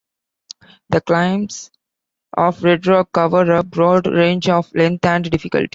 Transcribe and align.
The 0.89 0.99
climbs 1.01 1.69
of 2.35 2.63
Red 2.63 2.87
Rock 2.87 3.11
cover 3.11 3.51
a 3.53 3.61
broad 3.61 4.07
range 4.07 4.49
of 4.49 4.73
length 4.73 5.05
and 5.05 5.29
difficulty. 5.29 5.69